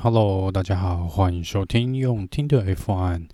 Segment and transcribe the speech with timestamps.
[0.00, 3.26] Hello，大家好，欢迎收听用听的 F1。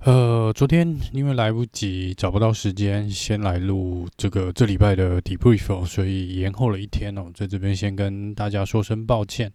[0.00, 9.50] 呃，昨天因为来不及，找不到时间，先来录这个这礼拜的 debrief，所以延后了一天哦，在这边先跟大家说声抱歉。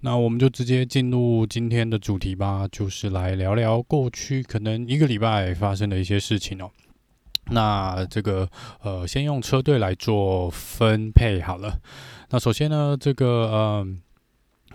[0.00, 6.68] 那我们就直接进入今天的主题吧，就是来聊聊过去可能一个礼拜发生的一些事情哦。
[7.52, 8.48] 那这个
[8.82, 11.78] 呃，先用车队来做分配好了。
[12.30, 13.86] 那首先呢，这个呃，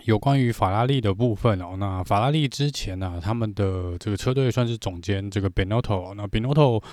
[0.05, 1.75] 有关于法拉利的部分哦。
[1.77, 6.13] 那法拉利之前呢、啊，他们的这个车队算是总监这个 Binotto。
[6.15, 6.83] 那 Binotto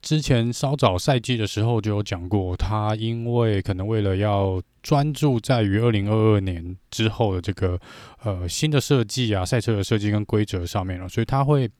[0.00, 7.78] 之前稍早赛季的时候就有讲过，他因为可能为了要专注在于二零二二年之后的这个
[8.22, 11.70] 呃新的设计啊，赛车的设计跟规则上面了，所以他会。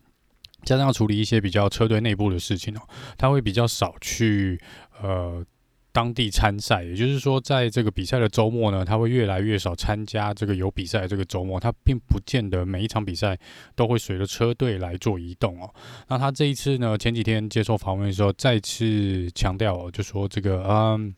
[0.64, 2.80] 加上要处理一些比较车队内部的事情哦，
[3.18, 4.60] 他会比较少去
[5.00, 5.44] 呃
[5.92, 13.38] 当地参赛，也就是说，在这个比赛的周末呢，他会越来越少参加这个有比赛这个周末，他并不见得每一场比赛
[13.76, 15.70] 都会随着车队来做移动哦。
[16.08, 21.14] 那他这一次呢，前几天接受访问的时候，再次强调哦，就说这个嗯，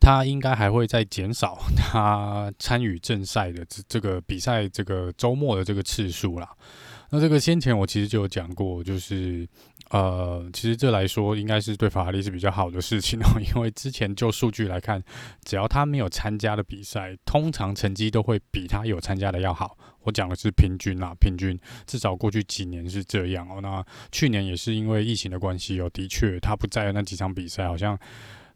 [0.00, 6.48] 他应该还会再减少他参与正赛的这这个比赛这个周末的这个次数啦。
[7.14, 9.46] 那这个先前我其实就有讲过，就是
[9.92, 15.02] 呃，其实这来说应该是对法拉利是比较好的事情哦， 因为之前就数据来看，
[15.44, 19.76] 只要他没有参加的比赛，通常成绩都会比他有参加的要好。
[20.04, 23.60] 我讲的是平均啦，平均至少过去几年是这样哦。
[23.60, 27.98] 那去年也是因为疫情的关系哦，的确他不在那几场比赛，好像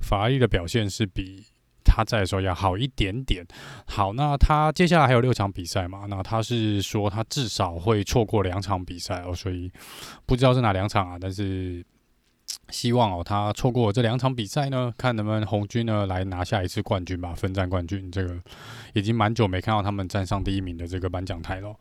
[0.01, 1.45] 法拉利的表现是比。
[1.87, 3.47] 他在的时候要好一点点。
[3.87, 6.07] 好，那他接下来还有六场比赛嘛？
[6.09, 9.71] 那他是说他至少会错过两场比赛哦，所以
[10.27, 11.17] 不知道是哪两场啊。
[11.19, 11.85] 但是
[12.71, 18.11] 希望哦，他错过这两场比赛呢，看能不能红军呢来拿下一次冠军吧，分站冠军。
[18.11, 18.37] 这个
[18.93, 21.75] 已经蛮久没看到他们站上第一名的这个颁奖台了。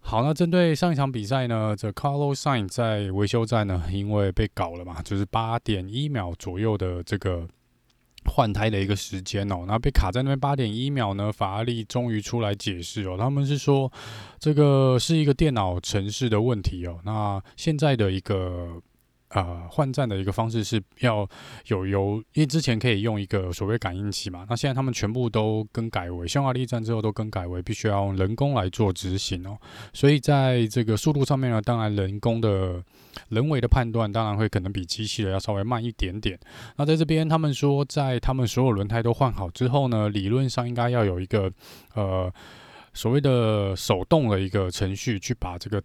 [0.00, 7.46] 好，那针对上一场比赛呢，这 Carlos Sainz 在维修站呢，因为被搞了嘛，就是八点一秒左右的这个。
[8.30, 13.92] 换胎的一个时间哦，那被卡在那边八点一秒呢，法拉利终于出来解释哦，他们是说
[14.38, 18.80] 这个是一个电脑程式的问题哦，那现在的一个。
[19.32, 21.24] 呃，换站的一个方式是要
[21.68, 29.56] 有由，因为之前可以用一个所谓感应器嘛，那现在他们全部都更改为匈牙利站之后都更改为必须要用人工来做执行哦，
[29.92, 32.82] 所以在这个速度上面呢，当然人工的
[33.28, 36.38] 人为的判断当然会可能比机器的要稍微慢一点点。
[36.76, 41.52] 那在这边他们说，在他们所有轮胎都换好之后呢，理论上应该要有一个
[41.94, 42.32] 呃
[42.94, 45.82] 所谓的手动的一个程序去把这个。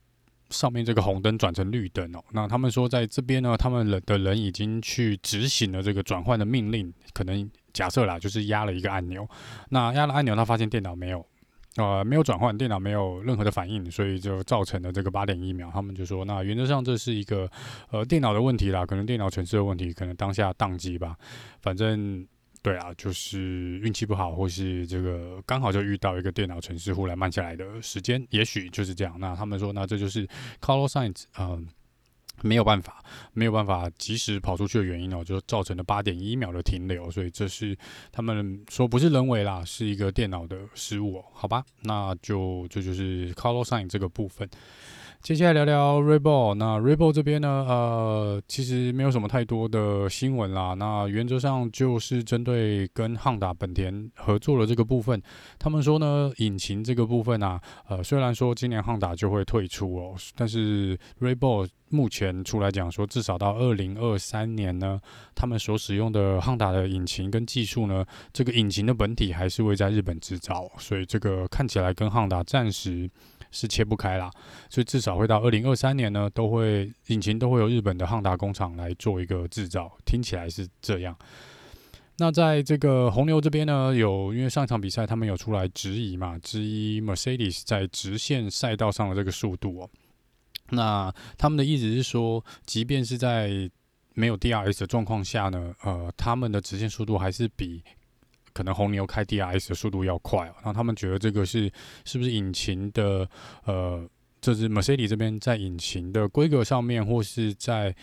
[0.51, 9.27] 上面这个红灯转成绿灯哦，那他们说在这边呢，他们人的人已经去执行了这个转换的命令，可能假设啦，就是压了一个按钮，
[9.69, 11.25] 那压了按钮，他发现电脑没有，
[11.77, 15.69] 呃，没有转换，电脑没有任何的反应，所以就造成了这个八点一秒。
[15.73, 17.49] 他们就说，那原则上这是一个
[17.91, 21.15] 呃电脑的问题啦，可能电脑程式的问题，可能当下宕机吧，
[21.61, 22.25] 反正。
[22.61, 29.15] 对啊，就是运气不好，或是这个刚好就遇到一个电脑程式忽然慢下来的时间，也许就是这样。
[29.19, 30.27] 那他们说，那这就是
[30.59, 31.61] Carlos Sainz 呃
[32.41, 33.03] 没有办法，
[33.33, 37.09] 没有办法及时跑出去的原因哦，就造成了八点一秒的停留。
[37.09, 37.77] 所以这是
[38.11, 41.25] 他们说不是人为啦，是一个电脑的失误哦。
[41.33, 44.49] 好吧，那就这就，就是 Carlos Sign 这个部分。
[45.25, 46.53] 接下来聊聊 r e b o l。
[46.53, 50.75] 那 r e b o l 这边呢，呃，其实没有什么太多的新闻啦。
[50.75, 55.19] 那原则上就是针对跟汉达本田合作的这个部分，
[55.57, 65.01] 他们说呢，引擎这个部分啊，呃，虽然说今年汉达就会退出哦，但是 r e b o l 目前出来讲说，至少到二零二三年呢，
[65.33, 73.09] 他们所使用的汉达的引擎跟技术呢，这个引擎的本体还是会在日本制造，所以这个看起来跟汉达暂时。
[73.55, 74.29] 是切不开啦，
[74.69, 81.15] 所以至少会到二零二三年呢，都会引擎都会由日本的汉达工厂来做一个制造，听起来是这样。
[82.17, 89.89] 那在这个红牛这边呢，有因为上场比赛他们有出来质疑嘛，质疑 Mercedes 在直线赛道上的这个速度哦。
[90.71, 93.71] 那他们的意思是说，即便是在
[94.13, 97.81] 没有 DRS 的状况下呢，呃，他们的直线速度还是比。
[98.55, 101.69] 可能红牛开 DRS 的速度要快哦，然后他们觉得这个是
[102.05, 103.29] 是不是引擎的
[103.65, 104.09] 呃，
[104.39, 107.93] 就是 Mercedes 这边在引擎的规格上面，或是在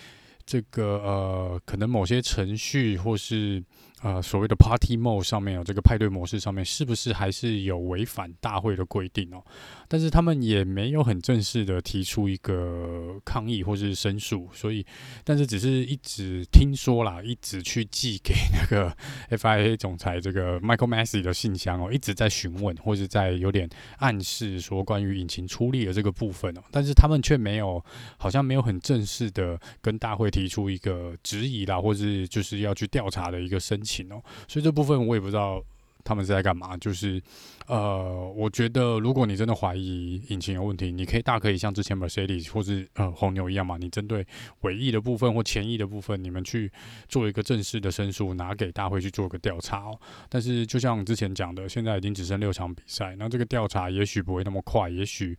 [0.45, 3.65] 这个呃，可能某些程序或是
[4.03, 9.41] 呃，所谓的 Party Mode 上面哦，这个派对模式上面是不是还是有违反大会的规定哦？
[9.87, 14.85] 但是他们也没有很正式的提出一个抗议或是申诉，所以，
[15.23, 18.93] 但是只是一直听说啦，一直去寄给那个
[19.39, 27.81] FIA 总裁这个 Michael Masi 的信箱哦，一直在询问或者在有点暗示说关于引擎出力的这个部分哦，但是他们却没有，
[28.17, 33.92] 好像没有很正式的跟大会提出一个质疑啦，或是就是要去调查的一个申请。
[33.93, 35.63] 情哦，所以这部分我也不知道
[36.05, 36.77] 他们是在干嘛。
[36.79, 37.23] 就是，
[37.67, 44.27] 呃，我觉得如果你真的怀疑引擎有问题，你可以大可以像之前 Mercedes 或是呃红牛一样嘛，你针对
[44.63, 46.73] 尾翼的部分或前翼的部分，你们去
[47.09, 50.01] 做一个正式的申诉，拿给大会去做个调查哦。
[50.29, 55.39] 但是就像之前讲的，现在已经只剩六场比赛，那这个调查也许不会那么快，也许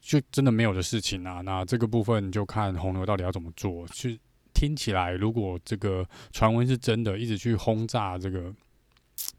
[0.00, 1.40] 就真的没有的事情啊。
[1.40, 4.20] 那这个部分就看红牛到底要怎么做去。
[4.56, 8.50] 听起来，如果这个传闻是真的，一直去轰炸这个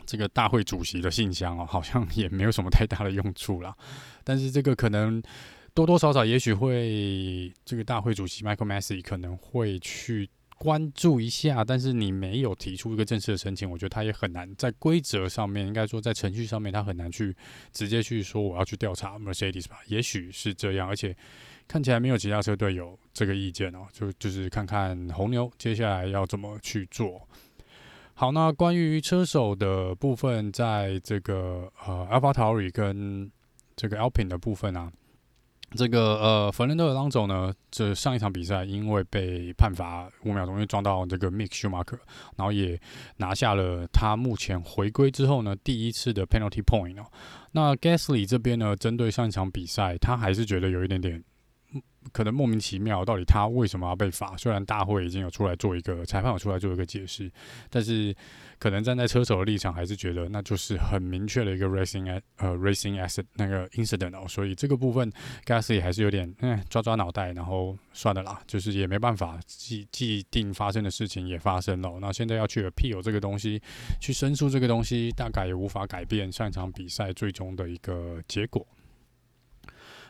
[0.06, 3.76] 这个大会主席的信箱哦， 好像也没有什么太大的用处啦。
[4.24, 5.20] 但是这个可能
[5.74, 10.30] 多多少少，也许会这个大会主席 Michael Masi 可能会去
[10.60, 11.66] 关注一下。
[11.66, 17.36] 但是你没有提出一个正式的申请，我觉得他也很难在规则上面，应该说在程序上面，他很难去
[17.74, 19.80] 直接去说我要去调查 Mercedes 吧。
[19.88, 21.16] 也许是这样，而且。
[21.70, 27.28] 看起来没有其他车队有这个意见哦，就就是看看红牛接下来要怎么去做。
[28.14, 33.32] 好，那关于车手的部分，在这个呃，AlphaTauri 跟
[33.76, 34.92] 这个 Alpine 的部分啊，
[35.72, 41.98] 这个呃，弗兰德·阿隆索呢，这上一场比赛因为被判罚五秒钟，因为撞到这个 Mick Schumacher，
[42.36, 42.80] 然后也
[43.16, 47.06] 拿下了他目前回归之后呢第一次的 Penalty Point 哦。
[47.52, 51.24] 那 Gasly 这边呢，针对上一场比赛，他还是觉得有一点点。
[52.14, 54.36] 可能莫名其妙，到底他为什么要被罚？
[54.38, 57.30] 虽然大会已经有出来做一个裁判有出来做一个解释，
[57.70, 58.16] 但是
[58.58, 64.26] 可能站在车手的立场，还是觉得那就是很明确的一个 racing 呃 racing accident 那个 incident 哦。
[64.28, 65.12] 所以这个部分
[65.46, 71.98] Gasly 还是有点嗯抓抓脑袋，然后算了啦，就是也没办法，既既定发生的事情也发生了。
[72.00, 73.62] 那现在要去 appeal 这个东西，
[74.00, 78.66] 去申诉这个东西，大概也无法改变上一场比赛最终的一个结果。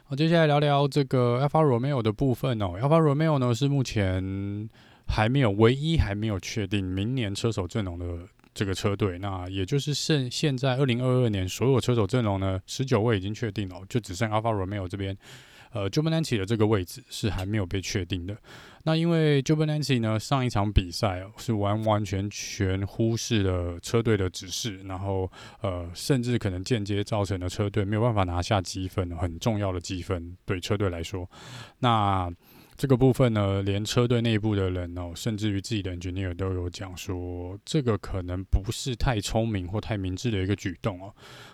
[0.10, 2.80] 好，接下来聊聊这个 Alpha Romeo 的部分哦。
[2.82, 4.70] Alpha Romeo 呢是目前
[5.06, 8.06] 还没有唯一还没有确定明年车手阵容的
[8.54, 9.20] 这个车队。
[9.20, 15.14] 那也就是剩现在二零二二年所有车手阵容呢，十九位已经确定了，就只剩 Alpha Romeo 这边。
[15.78, 18.36] 呃，JUBINANCI 的这个位置是还没有被确定的。
[18.84, 25.30] 那因为 JUBINANCI 呢，上一场比赛，是完完全全忽视了车队的指示，然后
[25.62, 31.30] 呃，甚至可能间接造成了车队没有办法拿下积分，很重要的积分对车队来说。
[31.80, 32.32] 那
[32.78, 41.12] 这个部分呢，连车队内部的人哦，甚至于自己的 engineer 都有讲说，这个可能不是太聪明或太明智的一个举动哦。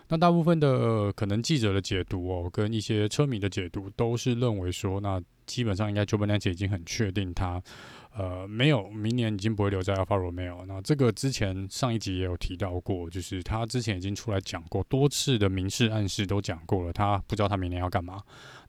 [0.10, 7.64] 那大部分的、呃、可能记者的解读哦，跟一些车迷的解读，都是认为说，那基本上应该 Giovinazzi 已经很确定他，
[8.18, 10.66] 呃，没有明年已经不会留在 Alfa Romeo。
[10.66, 18.22] 那这个之前上一集也有提到过，就是他之前已经出来讲过多次的明示暗示都讲过了，他不知道他明年要干嘛。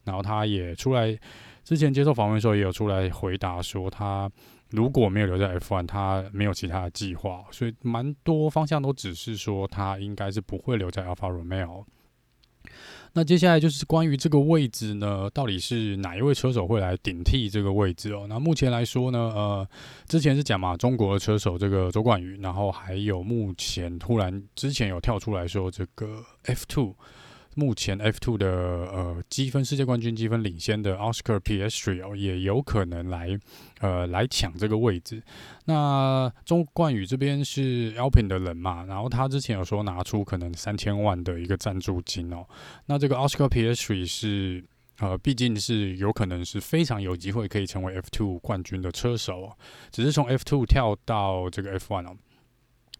[0.04, 1.18] 然后他也出来
[1.64, 4.30] 之前接受访问的时候，也有出来回答说，他
[4.70, 11.84] 如果没有留在 F1，他没有其他的计划，所以蛮多方向都只是说他应该是不会留在 Alfa Romeo。
[13.16, 18.26] 那接下来就是关于这个位置呢，到底是哪一位车手会来顶替这个位置哦？
[18.28, 19.68] 那目前来说呢，呃，
[20.08, 26.94] 之前是讲嘛，中国的车手这个周冠宇，然后还有目前突然之前有跳出来说这个 F2。
[27.54, 33.38] 目前 F2 的呃积分世界冠军积分领先的 Oscar Piastri 哦，也有可能来
[33.80, 35.22] 呃来抢这个位置。
[35.66, 42.44] 那周冠宇这边是 Alpin 的人嘛，然后他之前有说拿出可能三千万的一个赞助金哦。
[42.86, 44.64] 那这个 Oscar Piastri 是
[44.98, 49.52] 呃毕竟是有可能是非常有机会可以成为 F2 冠军的车手，
[49.90, 52.16] 只是从 F2 跳到这个 F1 哦。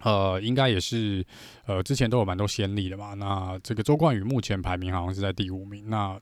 [0.05, 1.25] 呃，应该也是，
[1.67, 3.15] 呃，之前都有蛮多先例的嘛。
[3.15, 5.91] 那这个周冠宇目前排名好像是在第五名。
[5.91, 6.21] 那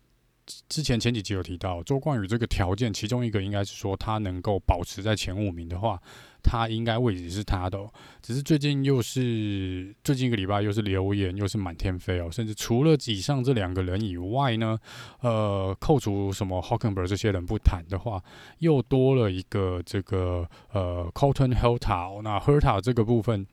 [0.69, 6.01] 之前前几集有提到，周冠宇这个条件，其中一个应该是说他能够保持在前五名的话，
[6.43, 7.79] 他应该位置是他的。
[8.21, 14.79] 只是最近又是最近一个礼拜又是流言又是满天飞哦，甚至除了以上这两个人以外呢，
[15.21, 18.23] 呃，扣除什么 Hockenberg 这些人不谈的话，
[18.59, 22.21] 又多了一个这个呃 Colton Herta。
[22.23, 23.45] 那 Herta 这个部分。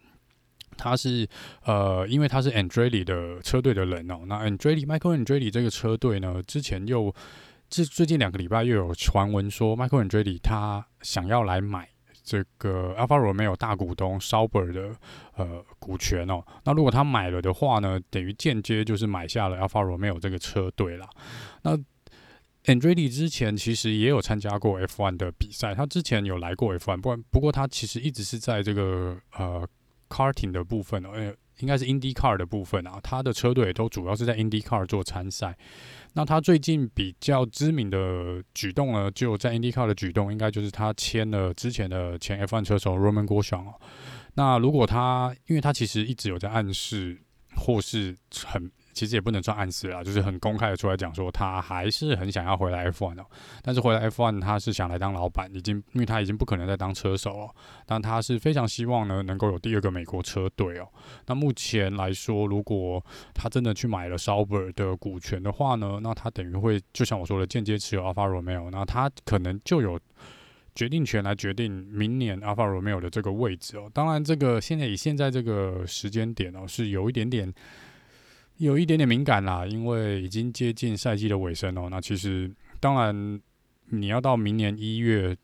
[0.78, 1.28] 他是
[1.66, 4.22] 呃，因为他是 Andretti 的车队的人哦。
[4.28, 7.14] 那 Andretti Michael Andretti 这个车队呢，之前又
[7.70, 11.90] 这最近两个礼拜又有传闻说，Michael Andretti 他想要来买
[12.24, 14.96] 这个 Alfa Romeo 大股东 Sauber 的
[15.36, 16.44] 呃股权哦。
[16.64, 21.08] 那如果他买了的话呢，等于间接就是买下了 Alfa Romeo 这个车队了。
[21.64, 21.78] 那
[22.66, 29.66] Andretti 之前其实也有参加过 F1 的比赛，他之前有来过 F1，不过不过他其实一直是在这个呃
[30.10, 35.58] Carting 的部分哦，呃，应该是 IndyCar 的部分啊，他的车队都主要是在 IndyCar 做参赛。
[36.14, 43.76] 那他最近比较知名的举动呢，就在 IndyCar 的举动，应该就是他签了之前的前 F1 车手 Roman Grosjean 哦。
[44.34, 47.18] 那如果他，因为他其实一直有在暗示，
[47.56, 48.72] 或是很。
[49.00, 53.26] 其实也不能算暗示啦，就是很公开的出来讲说，他还是很想要回来 F1 哦。
[53.64, 57.48] 但是回来 F1，他是想来当老板，已经因为他已经不可能再当车手了。
[57.86, 60.90] 但他是非常希望呢，能够有第二个美国车队哦。
[61.28, 63.02] 那目前来说，如果
[63.34, 69.98] 他真的去买了 Sauber 的股权的话呢，那他等于会就像我说的，间接持有 Alfa Romeo，那他可能就有
[70.76, 73.90] 决定权来决定明年 Alfa Romeo 的这个位置哦。
[73.94, 77.54] 当然，这个现在以现在这个时间点哦，是有一点点。
[78.60, 81.88] 有一点点敏感啦，因为已经接近赛季的尾声哦。
[81.90, 83.42] 那其实当然，
[83.86, 85.36] 你要到明年一月、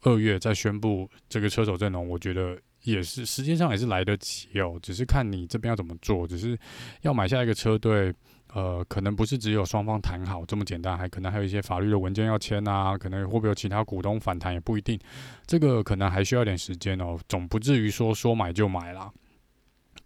[0.00, 4.78] 二月再宣布这个车手阵容，我觉得也是时间上也是来得及哦。
[4.82, 6.58] 只是看你这边要怎么做，只是
[7.02, 8.10] 要买下一个车队，
[8.54, 14.98] 呃，可能不是只有双方谈好这么简单，还可能还有一些法律的文件要签啊，可能会不会有其他股东反弹也不一定，
[15.46, 19.12] 这个可能还需要点时间哦，总不至于说说买就买啦。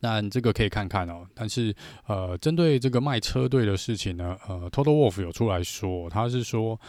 [0.00, 1.74] 那这个可以看看哦，但是
[2.06, 6.80] 呃，针对这个卖车队的事情呢，呃，Total Wolf 有出来说，他是说，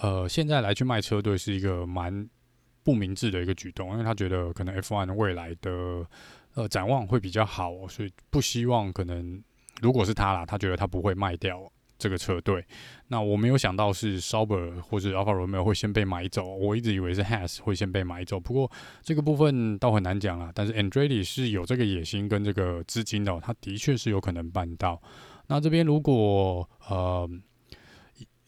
[0.00, 2.28] 呃，现在来去卖车队是一个蛮
[2.82, 6.06] 不明智的一个举动，因为他觉得可能 F1 未来的
[6.54, 9.42] 呃展望会比较好哦，所以不希望可能
[9.80, 11.60] 如果是他啦，他觉得他不会卖掉。
[12.00, 12.64] 这个车队，
[13.08, 18.40] 那我没有想到是 Sauber 或者 Alfa Romeo 会先被买走，我一直以为是 Has 会先被买走。
[18.40, 18.68] 不过
[19.02, 20.50] 这个部分倒很难讲啊。
[20.54, 25.00] 但是 Andretti 是有这个野心跟这个资金的，哦他的确是有可能办到。
[25.48, 27.28] 那这边如果呃，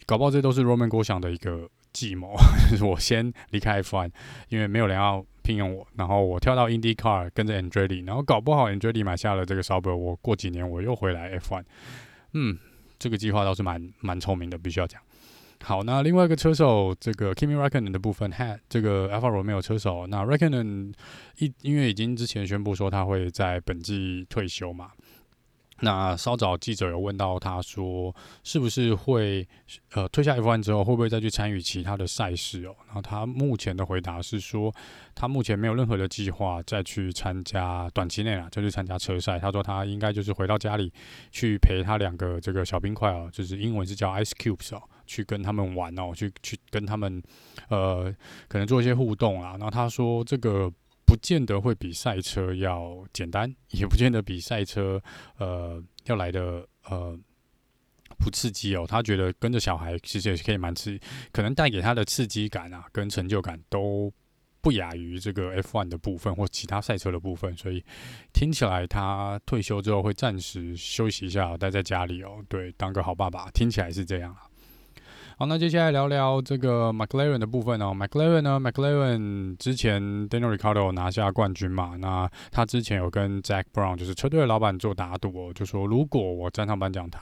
[0.07, 2.35] 搞不好这都是 Roman Grosjean 的一个计谋，
[2.71, 4.11] 就 是我先离开 F1，
[4.49, 11.65] 因为没有人要聘用我，然后我跳到 IndyCar 跟着 Andretti，然后搞不好 Andretti 买下了这个 Sauber，我过几年我又回来 F1，
[12.33, 12.59] 嗯。
[13.03, 15.03] 这个计划倒是蛮蛮聪明的，必须要讲。
[15.65, 20.93] 好，那另外一个车手，这个 Kimi Raikkonen 的部分，had 这个 Alfa Romeo 车手，那 Raikkonen，
[21.39, 24.93] 一因为已经之前宣布说他会在本季退休嘛。
[25.85, 29.47] 那稍早记者有问到他说，是不是会
[29.95, 32.75] 呃退下 F1 之后，会不会再去参与其他的赛事哦？
[32.87, 34.73] 然后他目前的回答是说，
[35.13, 39.41] 他目前没有任何的计划再去参加短期内啊，再去参加车赛。
[39.41, 40.93] 他说他应该就是回到家里
[41.33, 47.21] 去陪他两个这个小冰块哦，就是英文是叫 Ice Cubes 哦，去跟他们玩哦，去去跟他们
[47.69, 48.15] 呃
[48.47, 49.53] 可能做一些互动啊。
[49.53, 50.73] 然后他说这个。
[51.13, 54.99] 不见得会比赛车要简单，也不见得比赛车
[55.37, 57.15] 呃要来的呃
[58.17, 58.87] 不刺激哦。
[58.89, 60.99] 他觉得跟着小孩其实也可以蛮刺激，
[61.31, 64.11] 可能带给他的刺激感啊跟成就感都
[64.63, 67.55] 不亚于这个 F1 的部分或其他赛车的部分。
[67.59, 67.85] 所以
[68.33, 74.49] 听起来他退休之后会暂时休息一下，待在家里哦，对，当个好爸爸，听起来是这样啊。
[75.43, 77.93] 好，那接下来聊聊这个 McLaren 的部分哦。
[77.93, 87.19] McLaren 呢，McLaren 之前 Daniel r i c a r d o 拿下冠军嘛，那他之前有跟 Jack Brown 就是车队的老板做打赌哦，就说如果我站上颁奖台，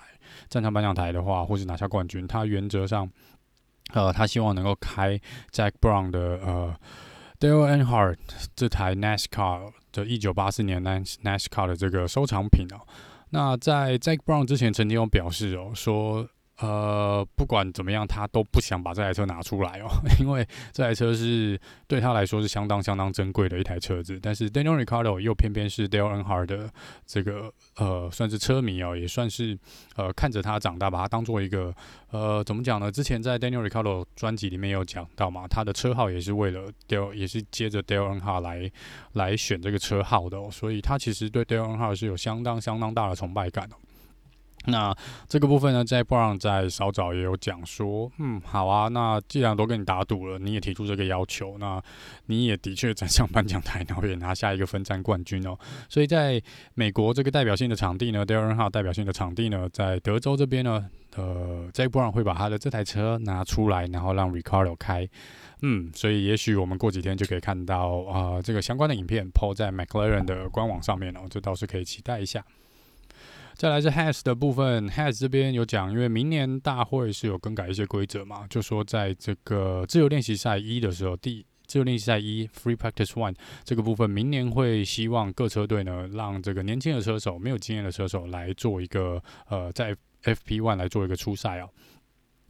[0.50, 3.10] 站上颁奖台的话，或是拿下冠军，他原则上，
[3.94, 5.18] 呃，他希望能够开
[5.50, 6.76] Jack Brown 的呃
[7.40, 8.18] Dale Earnhardt
[8.54, 12.84] 这台 NASCAR 的一九八四年 NASCAR 的这个收藏品哦。
[13.30, 16.28] 那在 Jack Brown 之前曾经有表示哦，说。
[16.60, 19.88] 呃，不管怎么样，他都不想把这台车拿出来哦，
[20.20, 24.20] 因为这台车是对他来说是相当相当珍贵的一台车子。
[24.22, 26.70] 但是 Daniel Ricardo 又偏偏是 Dale Earnhardt 的
[27.06, 29.58] 这个呃，算是车迷哦，也算是
[29.96, 31.74] 呃看着他长大，把他当做一个
[32.10, 32.92] 呃，怎么讲呢？
[32.92, 38.70] 之前在 Daniel Ricardo 专辑里面有讲到嘛，他的车号也是为了 Dale，也是接着 Dale Earnhardt 来
[39.14, 43.76] 来选这个车号的哦，所以他其实对 Dale Earnhardt 是有相当相当大的崇拜感哦。
[44.66, 44.94] 那
[45.26, 51.82] 这个部分呢，在布朗在稍早也有讲说，嗯，好啊，那既然都跟你打赌了，你也提出这个要求，那
[52.26, 55.58] 你也的确站上颁奖台，然后也拿下一个分站冠军哦。
[55.88, 56.40] 所以在
[56.74, 60.86] 美国这个代表性的场地呢，Daren 的代表性的场地呢，在德州这边呢，
[61.16, 65.08] 呃，在 Brown 会把他的这台车拿出来，然后让 Ricardo 开，
[65.62, 72.44] 嗯，所以也许我们过几天就可以看到啊、这个相关的影片抛在 McLaren 的官网上面哦，这倒是可以期待一下。
[73.60, 91.68] 再来是 Has 的部分，Has 这边有讲，因为明年大会是有更改一些规则嘛，就说在这个自由练习赛一的时候，第自由练习赛一 Free Practice One 这个部分，明年会希望各车队呢，让这个年轻的车手、没有经验的车手来做一个呃，在 FP One 来做一个初赛啊。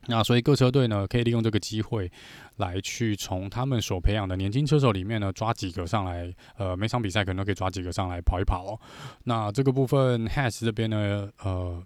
[0.06, 2.10] 那所以各车队呢，可以利用这个机会
[2.56, 8.80] 来去从他们所培养的年轻车手里面呢，抓几个上来，呃，每场比赛可能都可以抓几个上来跑一跑。
[9.24, 11.82] 那这个部分 Has 这边呢，呃。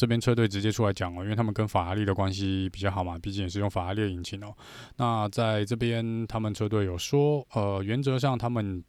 [0.00, 4.54] 这边车队直接出来讲哦，因为他们跟法拉利的关系比较好嘛，毕竟也是用法拉利引擎哦。
[4.96, 8.80] 那在这边，他们车队有说，呃，原则上他们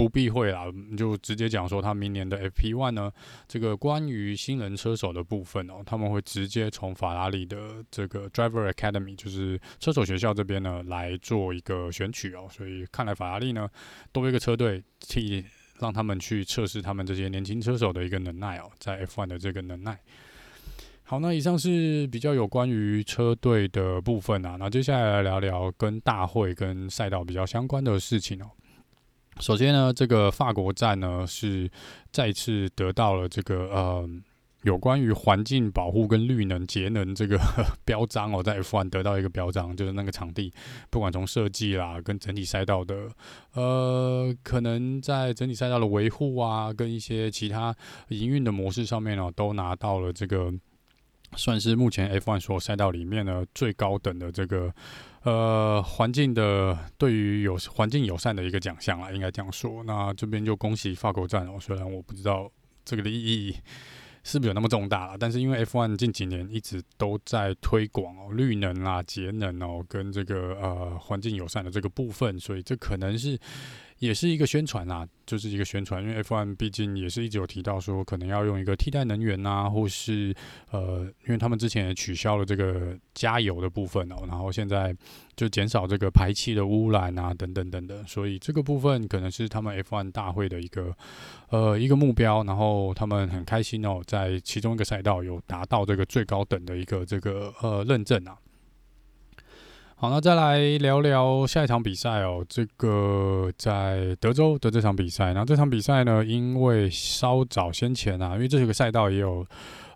[0.00, 0.64] 不避讳啦，
[0.96, 3.12] 就直接讲说，他明年的 FP1 呢，
[3.46, 12.48] 这个关于新人车手的部分哦，他们会直接从法拉利的这个 Driver Academy，就是车手学校这边呢来做一个选取哦。
[12.50, 13.68] 所以看来法拉利呢，
[14.12, 15.44] 多一个车队替。
[15.80, 19.98] 让他们去测试他们这些年轻车手的一个能耐哦，在 F1 的这个能耐。
[21.04, 24.56] 好，那以上是比较有关于车队的部分啊。
[24.60, 28.50] 那接下来来聊聊跟大会跟赛道比较相关的事情哦。
[29.40, 31.70] 首先呢，这个法国站呢是
[32.12, 34.08] 再次得到了这个呃。
[34.64, 37.38] 有关于环境保护跟绿能节能这个
[37.82, 40.52] 标章哦，在 F1 得到一个标章，就是那个场地，
[40.90, 43.08] 不管从设计啦，跟整体赛道的，
[43.54, 47.74] 呃，可能在整体赛道的维护啊，跟一些其他
[48.08, 50.52] 营运的模式上面哦，都拿到了这个，
[51.36, 54.70] 算是目前 F1 所有赛道里面呢最高等的这个，
[55.22, 59.82] 呃，环境的对于有环境友善的一个奖项啦，应该这样说。
[59.84, 62.50] 那这边就恭喜法国站哦，虽然我不知道
[62.84, 63.56] 这个的意义。
[64.22, 65.16] 是不是有那么重大了？
[65.18, 73.38] 但是因为 F1 近几年一直都在推广哦，绿能啊、节能哦，跟这个呃环境友善的这个部分，所以这可能是。
[74.00, 80.34] 也是一个宣传啊，就是一个宣传，因为 F1 毕竟也是一直有提到说，可能要用一个替代能源啊，或是
[80.70, 84.96] 呃，因为他们之前也取消了这个加油的部分哦，然后现在
[85.36, 90.96] 就减少这个排气的污染啊，等等等等，所以这个部分可能是他们 F1 大会的一个
[91.50, 98.34] 呃一个目标，然后他们很开心哦，在其中一个赛道有达到这个最高等的一个这个呃认证啊。
[100.02, 102.42] 好，那再来聊聊下一场比赛哦。
[102.48, 109.44] 这个在德州的这场比赛，然后这场比赛呢，因为稍早先前啊，因为这是个赛道也有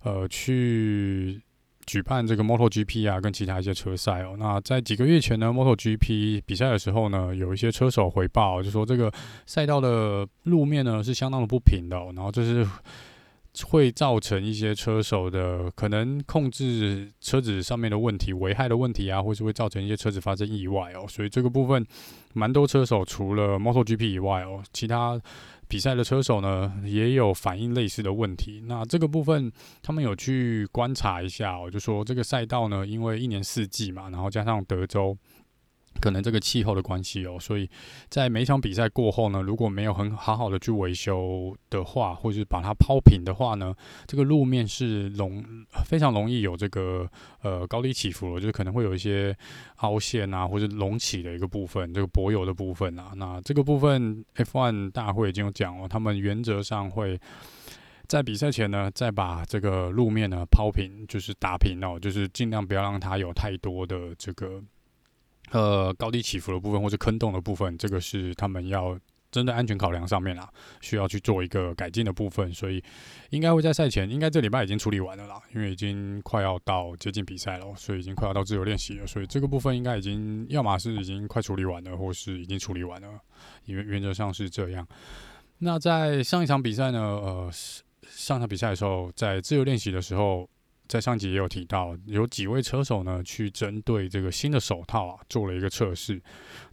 [0.03, 1.41] 呃去
[1.87, 4.37] 举办这个 MotoGP 啊，跟其他一些车赛哦。
[4.39, 9.11] 那在几个月前呢，MotoGP 比赛的时候呢，有一些车手回报，就说这个
[9.47, 12.69] 赛道的路面呢是相当的不平的哦，然后这是。
[13.63, 21.07] 会造成一些车手的可能控制车子上面的问题、危害的问题啊，或是会造成一些车子发生意外哦。
[21.09, 21.87] 所以这个部分，
[22.33, 25.21] 蛮多车手除了 MotoGP 以外哦，其他
[25.69, 28.63] 比赛的车手呢也有反映类似的问题。
[28.67, 35.17] 那这个部分，他们有去观察一下哦，就说这个赛道呢，因为一年四季嘛，然后加上德州。
[36.01, 37.69] 可能这个气候的关系哦，所以
[38.09, 43.75] 在每场比赛过后呢，如果没有很好好的去维修的话，或者是把它抛平的话呢，
[44.07, 45.43] 这个路面是容
[45.85, 47.09] 非常容易有这个
[47.43, 49.35] 呃高低起伏，就是可能会有一些
[49.77, 53.13] 凹陷啊，或者隆起的一个部分，这个柏油的部分啊。
[53.17, 57.19] 那这个部分 F1 大会已经有讲了，他们原则上会
[58.07, 64.63] 在比赛前呢，再把这个路面呢抛平，就是打平哦，就是尽量不要让它有太多的这个。
[65.51, 68.99] 呃，高低起伏的部分或者坑洞的部分，这个是他们要
[69.31, 70.49] 针对安全考量上面啊，
[70.81, 72.83] 需要去做一个改进的部分，所以
[73.31, 83.09] 应该会在赛前，应该这礼拜已经处理完了啦，因为已经快要到接近比赛了，所以已经快要到自由练习了，所以这个部分应该已经要么是已经快处理完了，或是已经处理完了，
[83.67, 84.87] 因为原则上是这样。
[85.59, 87.51] 那在上一场比赛呢，呃，
[88.09, 90.49] 上场比赛的时候，在自由练习的时候。
[90.95, 96.23] 在上集也有提到，有几位车手呢，去针对这个新的手套啊，做了一个测试。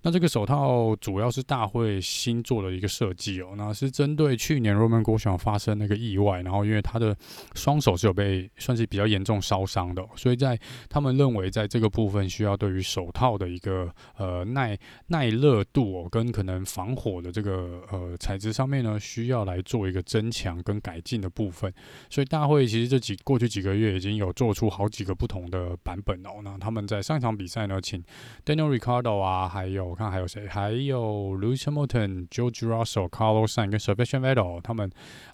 [0.01, 7.15] 那这个手套主要是大会新做的一个设计哦，那是针对去年 Roman Grosjean 发生那个意外，然后因为他的
[7.53, 10.59] 双手是有被算是比较严重烧伤的，所以在
[10.89, 21.71] 他们认为在这个部分需要对于手套的一个呃耐耐热度哦，跟可能防火的这个呃材质上面呢，需要来做一个增强跟改进的部分。
[22.09, 23.91] 所以大会其实这几过去几个月。
[23.91, 26.41] 已经有做出好几个不同的版本哦。
[26.43, 28.03] 那他们在上一场比赛呢，请
[28.43, 34.89] Daniel Ricardo 啊，还有我看还有谁，还有 Lewis Hamilton、George Russell、Carlos Sain 跟 Sebastian Vettel 他们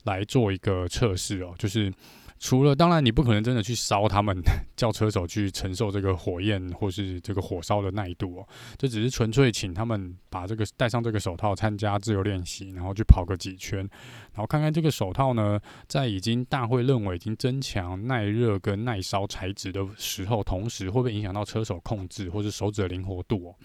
[0.05, 1.93] 来做一个测试哦，就是。
[2.39, 4.39] 除了当然，你不可能真的去烧他们，
[4.77, 8.47] 叫车手去承受这个火焰或是这个火烧的耐度哦。
[8.77, 23.55] 这只是纯粹请他们把这个戴上这个手套参加自由练习，然后去跑个几圈，然后看看这个手套呢，在已经大会认为已经增强耐热跟耐烧材质的时候，同时会不会影响到车手控制或是手指的灵活度哦。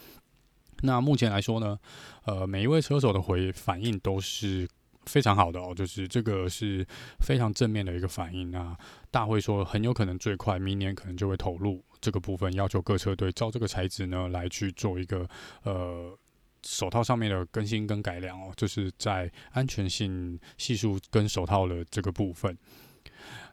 [0.83, 1.79] 那目前来说呢，
[2.25, 4.69] 呃，每一位车手的回反应都是
[5.07, 6.87] 非常好的哦，就是这个是
[7.21, 8.77] 非常正面的一个反应啊。
[9.11, 15.29] 大会说很有可能最快明年可能就会投入这个部分，要求各车队照这个材质呢来去做一个
[15.65, 16.17] 呃
[16.65, 22.57] 手套上面的更新跟改良哦，就是在安全性系数跟手套的这个部分。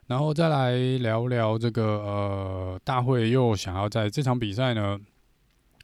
[0.06, 4.98] 然后再来聊聊这个呃，大会又想要在这场比赛呢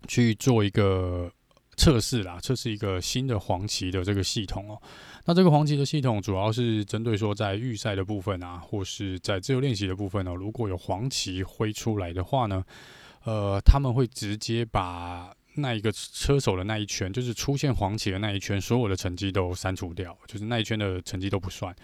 [0.06, 1.30] 去做一个。
[1.76, 4.80] 测试啦，测试一个新的黄旗的这个系统哦。
[5.26, 12.64] 那这个黄旗的系统主要是针对说在预赛的部分啊，或是在自由练习的部分呢，如果有黄旗挥出来的话呢，
[13.24, 21.74] 呃，他们会直接把那一个车手的那一圈，就是出现黄旗的那一圈，所有的成绩都删除掉，就是那一圈的成绩都不算。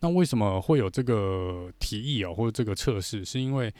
[0.00, 3.24] 那为什么会有这个提议哦，或者这个测试？
[3.24, 3.72] 是因为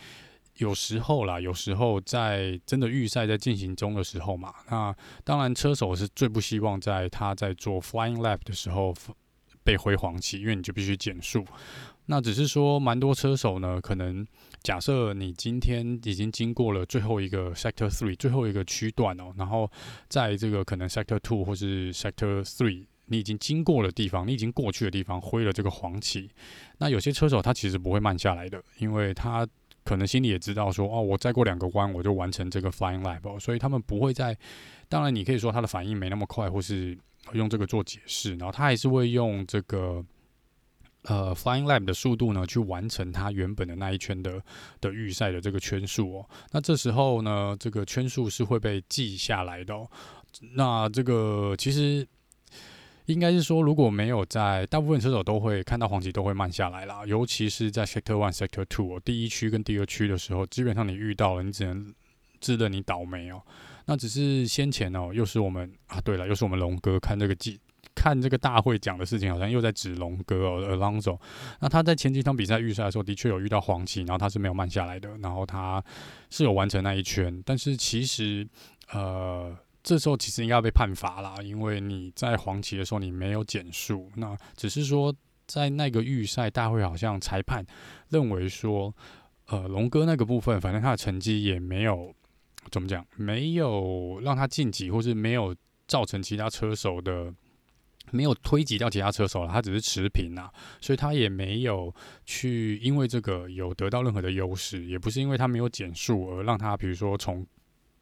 [0.62, 4.94] 有时候啦，有时候在真的预赛在进行中的时候嘛，那
[5.24, 8.94] 当然车手是最不希望在他在做 flying lap 的时候
[9.64, 11.44] 被挥黄旗，因为你就必须减速。
[12.06, 14.24] 那只是说，蛮多车手呢，可能
[14.62, 19.68] 假设你今天已经经过了最后一个 sector three 最后一个区段哦，然后
[20.08, 26.30] 在这个可能 sector two 或是 sector three 你已经经过的地方，你已经过去的地方挥了这个黄旗，
[26.78, 29.44] 那有些车手他其实不会慢下来的，因为他。
[29.84, 34.36] 可能心里也知道说，哦，我再过两个弯我就完成这个 flying lap，所以他们不会在。
[34.88, 36.96] 当然，你可以说他的反应没那么快，或是
[37.32, 40.04] 用这个做解释，然后他还是会用这个
[41.04, 44.42] 呃 flying lap 的速度呢去完成他原本的那一圈的
[44.80, 46.28] 的预赛的这个圈数哦。
[46.50, 49.90] 那这时候呢，这个圈数是会被记下来的哦。
[50.54, 52.06] 那这个其实。
[53.06, 61.92] 应该是说，如果没有在，大部分车手都会看到黄旗都会慢下来啦，尤其是在 Sector One、Sector Two 第一区跟第二区的时候，基本上你遇到了，你只能
[62.40, 63.42] 自认你倒霉哦。
[63.86, 67.58] 那只是先前哦，又是我们啊，对了，又是我们龙哥看这个记，
[67.94, 71.18] 看这个大会讲的事情，好像又在指龙哥哦，Alonso。
[71.58, 75.82] 那他在前几场比赛预赛的时候，的确有遇到黄旗，然后他是没有慢下来的，然后他
[76.30, 78.46] 是有完成那一圈，但是其实
[78.92, 79.56] 呃。
[79.82, 85.12] 这时候其实应该要被判罚啦，因为你在黄旗的时候你没有减速，那只是说
[85.46, 87.64] 在那个预赛大会好像裁判
[88.10, 88.94] 认为说，
[89.46, 92.14] 呃，龙哥那个部分反正他的成绩也没有
[92.70, 95.52] 怎么讲，没有让他晋级，或是没有
[95.88, 97.34] 造成其他车手的
[98.12, 100.48] 没有推挤掉其他车手了，他只是持平啊，
[100.80, 101.92] 所以他也没有
[102.24, 107.44] 去因为这个有得到任何的优势，也不是因为他没有减速而让他比如说从。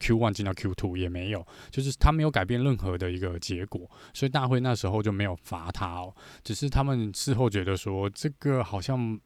[0.00, 6.12] Q one 进到 Q two 也没有，就是他没有改变任何的一个结果，所以大会那时候就没有罚他哦。
[6.42, 9.16] 只是他们事后觉得说，这个好像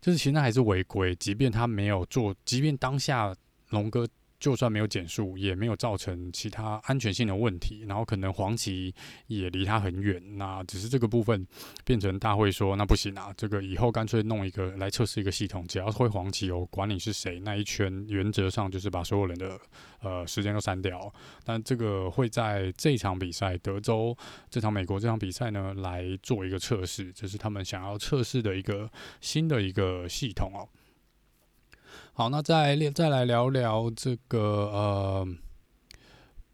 [0.00, 3.34] 就是其实还是违规，即便他没有做，即便当下
[3.68, 4.08] 龙哥。
[4.38, 8.94] 就算没有减速，也没有造成其他安全性的问题，然后可能黄旗
[9.26, 11.46] 也离他很远，那只是这个部分
[11.84, 19.58] 变成大会说那不行啊，这个以后干脆弄一个来测试一个系统，只要会黄旗哦，管你是谁，那一圈原则上就是把所有人的
[20.00, 21.12] 呃时间都删掉，
[21.44, 24.16] 但这个会在这场比赛德州
[24.48, 28.88] 这场美国这场比赛呢来做一个测试，这是他们想要测试的一个
[29.20, 30.68] 新的一个系统哦。
[32.18, 35.28] 好，那再再来聊聊这个呃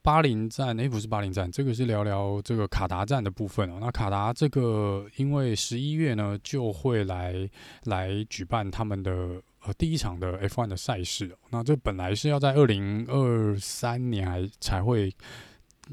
[0.02, 3.78] 巴林站，诶、不是巴林站，这个是聊聊这个卡达站的部分哦。
[3.80, 7.48] 那卡达这个，因为十一月呢就会来
[7.84, 11.36] 来举办他们的呃第一场的 F1 的赛事哦。
[11.48, 15.10] 那这本来是要在二零二三年还才会。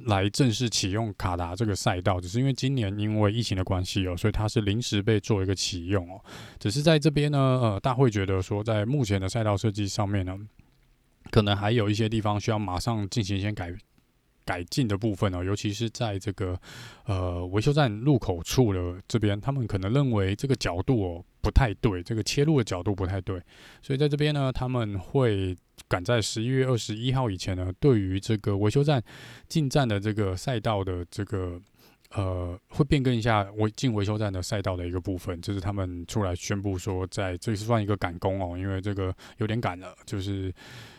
[0.05, 6.23] 来正式启用卡达这个赛道，只是因为今年因为疫情的关系哦，所以它是临时被做一个启用哦。
[6.59, 10.37] 只是在这边呢，呃，大会觉得说，在目前的赛道设计上面呢，
[11.29, 13.73] 可能还有一些地方需要马上进行一些改
[14.45, 16.59] 改进的部分哦，尤其是在这个
[17.05, 23.41] 呃维修站入口处的这边，他们可能认为这个角度哦不太对，这个切入的角度不太对，
[23.81, 25.57] 所以在这边呢，他们会。
[25.87, 29.01] 赶在十一月二十一号以前呢，对于这个维修站
[29.49, 31.59] 进站的这个赛道的这个
[32.11, 40.53] 呃，会变更一下维进维修站的赛道的一个部分，就是他们出来宣布说，在这里是算一个赶工哦，因为这个有点赶了，就是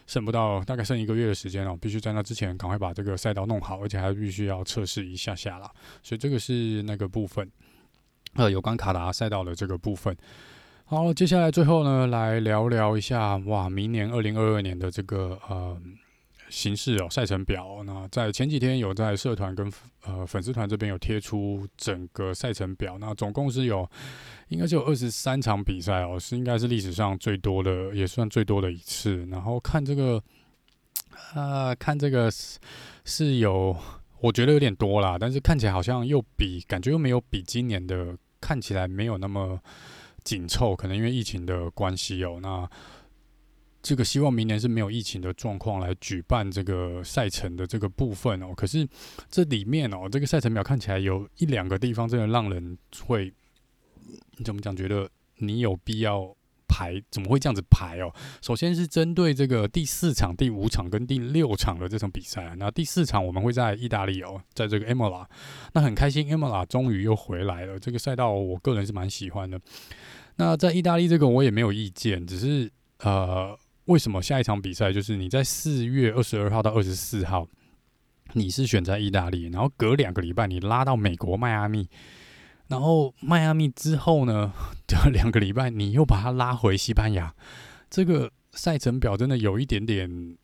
[0.06, 5.70] 剩不到大概剩一个月的时间哦，必须在那之前赶快把这个赛道弄好，而且还必须要测试一下下啦，
[6.02, 7.48] 所以这个是那个部分，
[8.34, 10.16] 呃，有关卡达赛道的这个部分。
[10.84, 15.76] 好，接下来最后呢，来聊聊一下哇，明年二零二二年的这个呃
[16.50, 17.82] 形势哦，赛程表。
[17.84, 19.72] 那在前几天有在社团跟
[20.04, 23.88] 呃粉丝团这边有贴出整个赛程表，那总共是有
[24.48, 29.24] 应该是有二十三场比赛哦，是应该是历史上最多的，也算最多的一次。
[29.30, 30.22] 然后看这个
[31.34, 32.30] 啊、呃，看这个
[33.04, 33.74] 是有，
[34.20, 39.58] 我觉得有点多啦，但是看起来好像又比感觉又没有比今年的看起来没有那么
[40.22, 42.40] 紧凑，可能因为疫情的关系哦。
[42.42, 42.68] 那
[43.80, 48.52] 这个希望明年是没有疫情的状况来举办这个赛程的这个部分哦。
[48.54, 48.86] 可是
[49.30, 52.76] 这里面哦，这个赛程表看起来有一两个地方真的让人
[53.06, 53.32] 会
[54.44, 54.76] 怎么讲？
[54.76, 56.36] 觉得你有必要
[56.72, 57.02] 排？
[57.10, 58.10] 怎么会这样子排哦？
[58.40, 62.54] 首先是针对这个第四场、第五场跟第六场的这场比赛。
[62.56, 65.26] 那第四场我们会在意大利哦，在这个 Imola。
[65.74, 67.78] 那很开心，Imola 终于又回来了。
[67.78, 69.60] 这个赛道我个人是蛮喜欢的。
[70.36, 73.58] 那在意大利这个我也没有意见，只是呃。
[73.86, 77.48] 为什么下一场比赛就是你在四月二十二号到二十四号，
[78.34, 81.88] 你是选在意大利，然后隔两个礼拜你拉到美国迈阿密，
[82.72, 84.50] 然后迈阿密之后呢，
[84.88, 87.34] 这两个礼拜你又把它拉回西班牙，
[87.90, 90.36] 这个赛程表真的有一点点，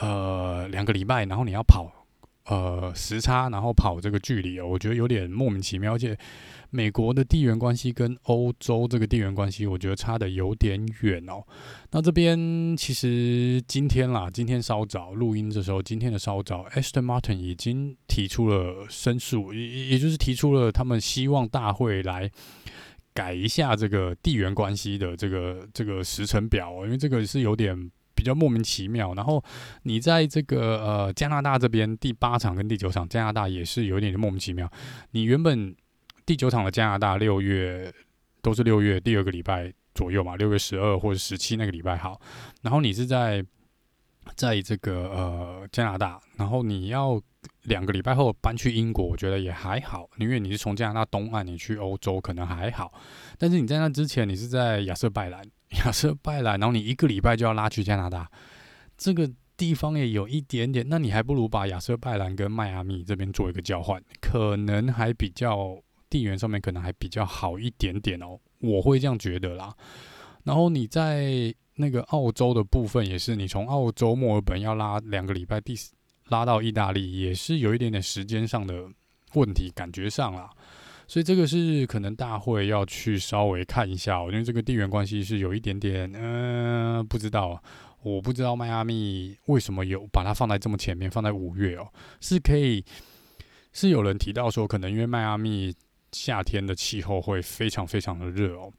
[0.00, 1.92] 呃，两个礼拜，然后你要跑。
[2.46, 5.94] 呃，时差，然后跑这个距离，我觉得有点莫名其妙。
[5.94, 6.18] 而且，
[6.74, 11.40] 美国的地缘关系跟欧洲这个地缘关系，我觉得差得有点远哦。
[11.92, 22.28] 那这边其实今天啦，今天稍早录音的时候，今天的稍早，Aston Martin 已经提出了申诉，也也就是提出了他们希望大会来
[23.12, 27.88] 改一下这个地缘关系的这个这个时程表哦，因为这个是有点。
[28.16, 29.42] 比较莫名其妙，然后
[29.82, 34.70] 你在这个呃加拿大这边第八场跟第九场，加拿大也是有点莫名其妙。
[35.10, 35.74] 你原本
[36.26, 37.92] 第九场的加拿大六月
[38.42, 42.20] 都是六月第二个礼拜左右嘛，六月十二或者十七那个礼拜好，
[42.62, 43.44] 然后你是在
[44.34, 47.20] 在这个呃加拿大，然后你要
[47.64, 52.92] 两个礼拜后搬去英国，我觉得也还好，因为你是从加拿大东岸你去欧洲可能还好，
[53.38, 55.42] 但是你在那之前你是在亚瑟拜兰。
[55.84, 58.30] 亚瑟拜兰，然后你一个礼拜就要拉去加拿大，
[58.96, 60.86] 这个地方也有一点点。
[60.88, 65.76] 那你还不如把亚瑟拜兰跟迈阿密这边做一个交换，可能还比较
[66.14, 69.74] 地缘上面可能还比较好一点点哦，我会这样觉得啦。
[70.44, 75.74] 然后你在那个澳洲的部分也是，你从澳洲墨尔本要拉两个礼拜，第
[76.28, 78.84] 拉到意大利也是有一点点时间上的
[79.32, 80.48] 问题，感觉上啦。
[81.08, 87.60] 所以这个是可能大会要去稍微看一下，因为这个地缘关系是有一点点，嗯、不知道，
[88.04, 91.88] 我不知道迈阿密为什么有把它放在这么前面，放在五月哦，
[92.20, 92.84] 是可以，
[93.72, 95.74] 是有人提到说，可能因为迈阿密
[96.14, 98.72] 夏天的气候会非常非常的热哦。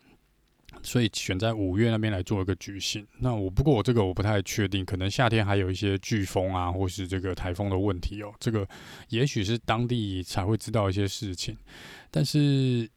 [0.84, 3.08] 所以选在五月那边来做一个举行。
[3.20, 8.34] 那我不过我这个我不太确定，可能夏天还有一些飓风啊，或是这个台风的问题哦。
[8.40, 8.68] 这个
[9.10, 11.58] 也许是当地才会知道一些事情，
[12.12, 12.90] 但是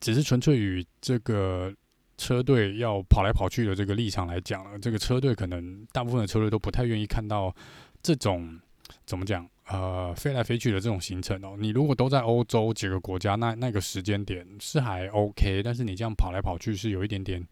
[0.00, 1.72] 只是纯粹与这个
[2.18, 7.54] 车队要跑来跑去的这个立场来讲了，这个车队可能大部分的车队都不太愿意看到
[8.02, 8.58] 这种
[9.06, 9.48] 怎么讲？
[9.66, 17.42] 呃，飞来飞去的这种行程哦，你如果都在欧洲几个国家，那那个时间点是还 OK，但是你这样跑来跑去是有一点点，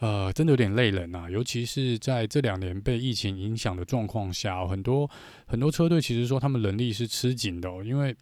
[0.00, 1.30] 呃，真的有点累人啊。
[1.30, 5.10] 尤其是在这两年被疫情影响的状况下，很多
[5.46, 8.14] 很多车队其实说他们人力是吃紧的哦，因为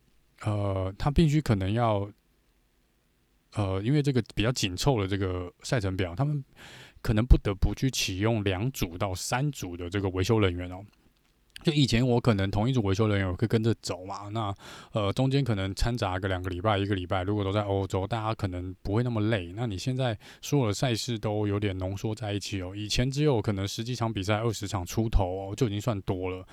[0.42, 2.08] 呃，他必须可能要，
[3.54, 6.44] 呃，因为这个比较紧凑的这个赛程表，他们
[7.02, 10.84] 可能不得不去启用两组到三组的这个维修人员哦。
[11.62, 14.54] 就以前我可能同一组维修人员我可以跟着走嘛，那
[14.92, 19.52] 呃中间可能掺杂个两个礼拜一个礼拜，如果都在欧洲，大家可能不会那么累。
[19.54, 26.46] 那你现在所有的赛事都有点浓缩在一起哦，以前只有可能十几场比赛二十场出头哦，就已经算多了，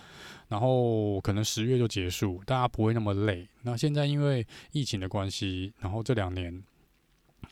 [0.48, 3.48] 然后可能十月就结束，大家不会那么累。
[3.64, 6.64] 那现在因为疫情的关系，然后这两年。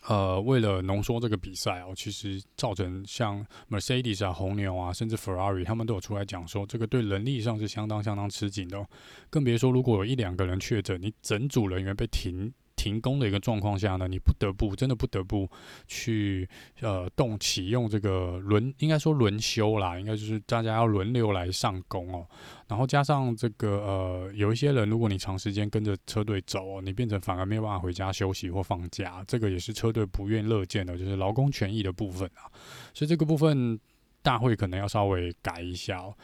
[0.08, 8.88] 呃，为了浓缩这个比赛哦，其实造成像 Mercedes 啊、红牛啊，甚至 Ferrari 他们都有出来讲说，这个对人力上是相当相当吃紧的哦。
[9.30, 12.54] 更别说如果有一两个人确诊，你整组人员被停。
[12.86, 15.50] 停工的一个状况下呢，你不得不真的不得不
[15.88, 16.48] 去
[16.82, 22.28] 呃动启用这个轮，应该说轮休啦，应该就是大家要轮流来上工哦。
[22.68, 32.46] 然后加上这个呃，有一些人，如果你长时间跟着车队走哦，你变成反而没有办法回家休息或放假，这个也是车队不愿乐见的，就是劳工权益的部分啊。
[32.94, 33.80] 所以这个部分
[34.22, 36.16] 大会可能要稍微改一下哦。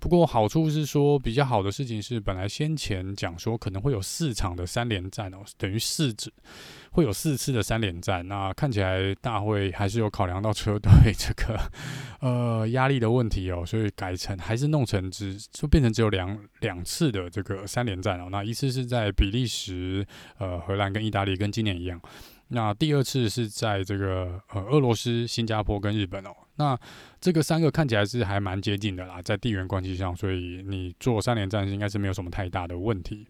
[0.00, 6.32] 不过好处是说，比较好的事情是，本来先前讲说可能会有四场的三连战哦，等于四次
[6.92, 8.26] 会有四次的三连战。
[8.26, 11.60] 那看起来大会还是有考量到车队这个
[12.20, 18.28] 呃压力的问题哦，所以改成还是弄成只就变成只有两两次的这个三连战哦。
[18.30, 20.06] 那一次是在比利时、
[20.38, 22.00] 呃荷兰跟意大利，跟今年一样。
[22.48, 26.30] 那第二次是在这个呃俄罗斯、新加坡跟日本哦。
[26.58, 26.78] 那
[27.20, 33.26] 这个三个看起来是还蛮接近的啦，在地缘关系上，所以你做三连战应该是没有什么太大的问题。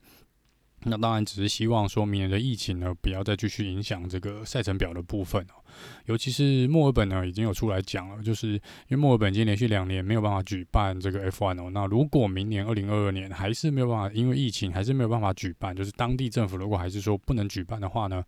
[0.84, 5.58] 那当然只是希望说明年的疫情呢，不要再继续影响这个赛程表的部分哦。
[6.06, 8.60] 尤其是墨尔本呢，已经有出来讲了，就是因
[8.90, 11.68] 为墨尔本已经连续两年没有办法举办这个 F1 哦。
[11.74, 18.22] 那如果明年二零二二年还是没有办法，因为疫情还是没有办法举办，就是当地政府如果还是说不能举办的话呢，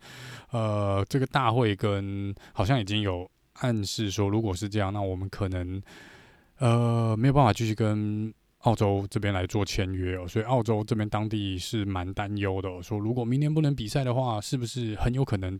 [0.50, 5.82] 呃，这个大会跟好像已经有暗示说，如果是这样，那我们可能
[6.58, 10.28] 呃没有办法继续跟澳洲这边来做签约哦。
[10.28, 15.58] 所以澳洲这边当地是蛮担忧的，说如果明年不能比赛的话，是不是很有可能？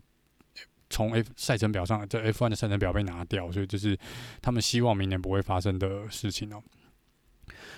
[0.93, 3.97] 从 F 赛程表上，在 F1 的赛程表被拿掉，所以这是
[4.43, 6.61] 他们希望明年不会发生的事情哦。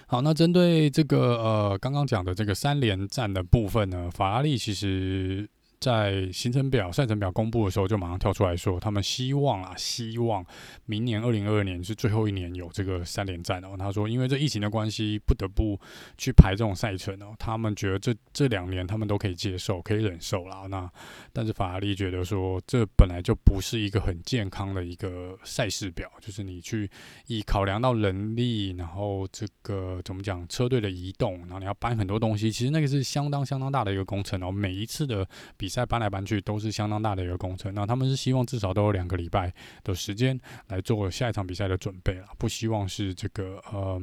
[0.07, 5.47] 好，那针对这个呃刚刚讲的这个三连战的部分呢，法拉利其实。
[5.83, 10.47] 在行程表、赛程表公布的时候，就马上跳出来说，他们希望啊，希望
[10.87, 13.75] 明年二零二二年是最后一年有这个三连战哦。
[13.77, 15.77] 他说，因为这疫情的关系，不得不
[16.17, 17.35] 去排这种赛程哦。
[17.37, 20.69] 他们觉得这这两年他们都可以接受，可以忍受啦。
[20.71, 20.89] 那
[21.33, 26.89] 但是法拉利觉得说，这本来就不是一个很健康的一个赛事表，就是你去
[27.27, 34.53] 以考量到人力，然后这个怎么讲，车队的移动，然后你要搬很多东西，其实那个是相当相当大的一个工程哦。
[34.53, 44.01] 每一次的比赛搬来搬去都是相当大的一个工程，那他们是希望至少都有两个礼拜的时间来做下一场比赛的准备了，不希望是这个呃，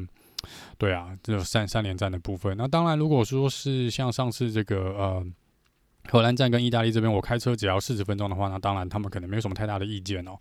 [0.77, 2.57] 对啊，这三三连战的部分。
[2.57, 5.25] 那当然，如果说是像上次这个呃。
[6.09, 10.31] 荷兰站跟意大利这边，我开车只要四十分钟的话，那当然他们可能没有什么太大的意见哦。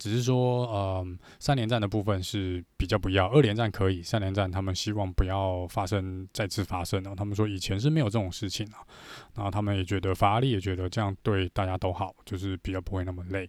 [0.00, 1.06] 只是说，呃，
[1.38, 7.14] 三连战的部分是比较不要，二连战可以，三连战他们希望不要发生再次发生哦。
[7.14, 8.80] 他们说以前是没有这种事情啊，
[9.34, 13.48] 然后他们也觉得法拉利也觉得这样对大家都好，就是比较不会那么累。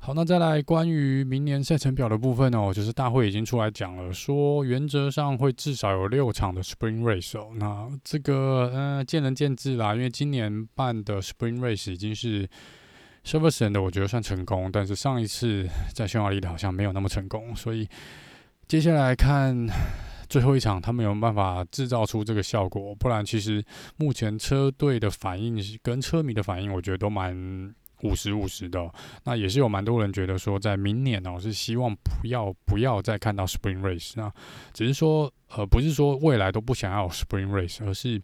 [0.00, 7.50] 好，那再来关于明年赛程表的部分哦，就是大会已经出来讲了，说原则上会至少有六场的 Spring Race 哦。
[7.56, 12.48] 那这个呃见仁见智啦，因为今年办的 Spring Race 已经是
[13.24, 17.88] s i l v e r s t o n 的，我觉得算成功，但是上一次在匈牙利的好像没有那么成功，所以
[18.66, 19.66] 接下来看
[20.28, 23.64] 最后一场他们有没有办法制造出这个效果，不然其实
[23.96, 27.74] 目前车队的反应跟车迷的反应，我觉得都蛮。
[28.04, 28.88] 五十五十的，
[29.24, 34.32] 那也是有蛮多人觉得说，在明年哦，是希望不要不要再看到 Spring Race，那
[34.72, 38.22] 只是说，呃，不是说未来都不想要 Spring Race，而是。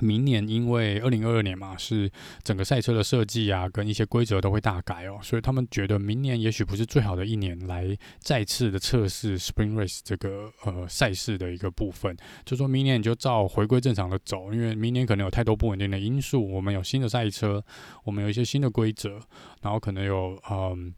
[0.00, 2.10] 明年因为二零二二年嘛，是
[2.42, 12.16] 整个赛车的设计啊，跟一些规则都会大改哦，所以他们觉得明年也许不是最好的一年来再次的测试 Spring Race 这个呃赛事的一个部分。
[12.46, 17.62] 就说明年你就照回归正常的走，因为明年可能有太多不稳定的因素，我们有新的赛车，
[18.04, 19.20] 我们有一些新的规则，
[19.60, 20.94] 然后可能有嗯、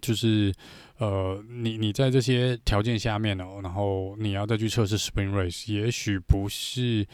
[0.00, 0.54] 就是
[0.98, 7.04] 呃，你你在这些条件下面哦，然后你要再去测试 Spring Race，也许不是。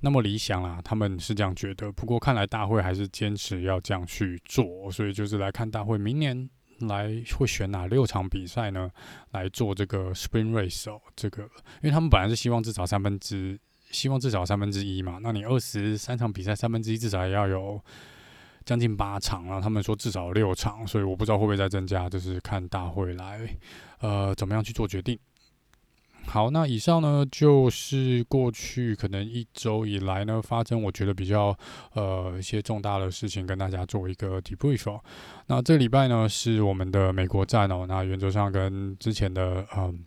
[0.00, 1.92] 那么理想啦，他们是这样觉得。
[1.92, 6.48] 不过看来大会还是坚持要这样去做，所以就是来看大会明年
[6.80, 8.90] 来会选哪六场比赛呢？
[9.32, 13.60] 来做这个 Spring Race 哦，这个，因为他们本来是希望至少三分之，
[13.90, 15.18] 希望至少三分之一嘛。
[15.22, 17.78] 那你二十三场比赛，三分之一至少也要有
[18.64, 19.60] 将近八场啊。
[19.60, 23.46] 他们说至少六场，所以我不知道会不会再增加，就是看大会来，
[23.98, 25.18] 呃，怎么样去做决定。
[26.26, 31.56] 好，那以上呢就是过去可能一周以来呢发生我觉得比较
[31.94, 35.00] 呃一些重大的事情，跟大家做一个 debrief。
[35.46, 40.04] 那这礼拜呢是我们的美国站哦，那原则上跟之前的嗯。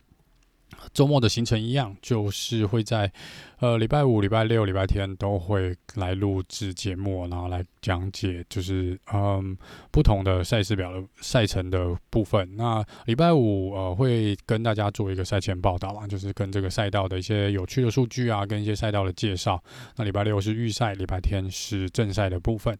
[0.93, 3.11] 周末的行程一样，就是会在
[3.59, 9.57] 呃礼拜五、礼拜六、礼拜天都会来录制节目，然后来讲解，就是嗯
[9.91, 12.55] 不同的赛事表的赛程的部分。
[12.55, 19.61] 那礼拜五呃会跟大家做一个赛前报道嘛，就是跟这个赛道的一些有趣的数据啊，跟一些赛道的介绍。
[19.95, 22.77] 那礼拜六是预赛，礼拜天是正赛的部分。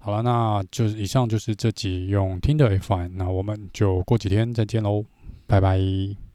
[0.00, 5.04] 好了，那就是以上就是这集用听的 F1，那我们就过几天再见喽，
[5.46, 6.25] 拜拜。